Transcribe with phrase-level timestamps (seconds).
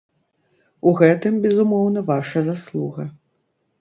[0.91, 3.07] У гэтым, безумоўна, ваша заслуга.